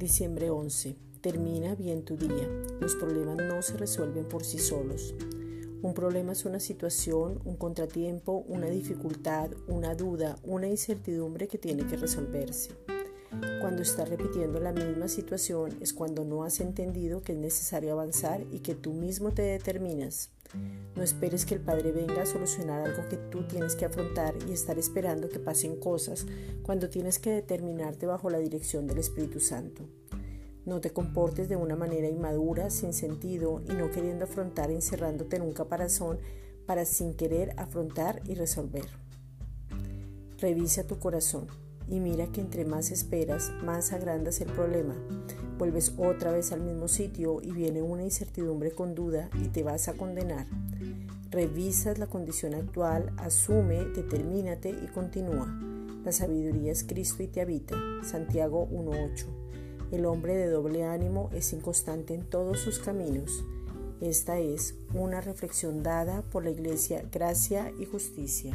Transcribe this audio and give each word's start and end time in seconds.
Diciembre 0.00 0.48
11. 0.48 0.96
Termina 1.20 1.74
bien 1.74 2.06
tu 2.06 2.16
día. 2.16 2.48
Los 2.80 2.94
problemas 2.94 3.36
no 3.36 3.60
se 3.60 3.76
resuelven 3.76 4.24
por 4.24 4.46
sí 4.46 4.58
solos. 4.58 5.14
Un 5.82 5.92
problema 5.92 6.32
es 6.32 6.46
una 6.46 6.58
situación, 6.58 7.38
un 7.44 7.56
contratiempo, 7.56 8.42
una 8.48 8.68
dificultad, 8.68 9.50
una 9.68 9.94
duda, 9.94 10.38
una 10.42 10.68
incertidumbre 10.68 11.48
que 11.48 11.58
tiene 11.58 11.86
que 11.86 11.98
resolverse. 11.98 12.70
Cuando 13.60 13.82
estás 13.82 14.08
repitiendo 14.08 14.58
la 14.58 14.72
misma 14.72 15.06
situación 15.06 15.78
es 15.80 15.92
cuando 15.92 16.24
no 16.24 16.42
has 16.42 16.58
entendido 16.58 17.22
que 17.22 17.32
es 17.32 17.38
necesario 17.38 17.92
avanzar 17.92 18.44
y 18.50 18.58
que 18.58 18.74
tú 18.74 18.92
mismo 18.92 19.30
te 19.30 19.42
determinas. 19.42 20.30
No 20.96 21.04
esperes 21.04 21.46
que 21.46 21.54
el 21.54 21.60
Padre 21.60 21.92
venga 21.92 22.22
a 22.22 22.26
solucionar 22.26 22.84
algo 22.84 23.08
que 23.08 23.16
tú 23.16 23.46
tienes 23.46 23.76
que 23.76 23.84
afrontar 23.84 24.34
y 24.48 24.52
estar 24.52 24.78
esperando 24.80 25.28
que 25.28 25.38
pasen 25.38 25.78
cosas 25.78 26.26
cuando 26.64 26.90
tienes 26.90 27.20
que 27.20 27.30
determinarte 27.30 28.06
bajo 28.06 28.30
la 28.30 28.38
dirección 28.38 28.88
del 28.88 28.98
Espíritu 28.98 29.38
Santo. 29.38 29.84
No 30.66 30.80
te 30.80 30.90
comportes 30.90 31.48
de 31.48 31.54
una 31.54 31.76
manera 31.76 32.08
inmadura, 32.08 32.68
sin 32.70 32.92
sentido 32.92 33.62
y 33.64 33.72
no 33.74 33.92
queriendo 33.92 34.24
afrontar 34.24 34.72
encerrándote 34.72 35.36
en 35.36 35.42
un 35.42 35.52
caparazón 35.52 36.18
para 36.66 36.84
sin 36.84 37.14
querer 37.14 37.54
afrontar 37.56 38.22
y 38.26 38.34
resolver. 38.34 38.86
Revisa 40.38 40.84
tu 40.84 40.98
corazón 40.98 41.46
y 41.88 42.00
mira 42.00 42.26
que 42.28 42.40
entre 42.40 42.64
más 42.64 42.90
esperas, 42.90 43.52
más 43.62 43.92
agrandas 43.92 44.40
el 44.40 44.52
problema. 44.52 44.94
Vuelves 45.58 45.94
otra 45.98 46.32
vez 46.32 46.52
al 46.52 46.60
mismo 46.62 46.88
sitio 46.88 47.40
y 47.42 47.52
viene 47.52 47.82
una 47.82 48.04
incertidumbre 48.04 48.72
con 48.72 48.94
duda 48.94 49.28
y 49.42 49.48
te 49.48 49.62
vas 49.62 49.88
a 49.88 49.94
condenar. 49.94 50.46
Revisas 51.30 51.98
la 51.98 52.06
condición 52.06 52.54
actual, 52.54 53.12
asume, 53.18 53.84
determínate 53.84 54.70
y 54.70 54.86
continúa. 54.88 55.46
La 56.04 56.12
sabiduría 56.12 56.72
es 56.72 56.82
Cristo 56.84 57.22
y 57.22 57.26
te 57.26 57.40
habita. 57.40 57.76
Santiago 58.02 58.68
1.8. 58.70 59.26
El 59.92 60.06
hombre 60.06 60.34
de 60.34 60.48
doble 60.48 60.84
ánimo 60.84 61.28
es 61.32 61.52
inconstante 61.52 62.14
en 62.14 62.24
todos 62.24 62.60
sus 62.60 62.78
caminos. 62.78 63.44
Esta 64.00 64.38
es 64.38 64.76
una 64.94 65.20
reflexión 65.20 65.82
dada 65.82 66.22
por 66.22 66.44
la 66.44 66.50
Iglesia 66.50 67.04
Gracia 67.12 67.70
y 67.78 67.84
Justicia. 67.84 68.54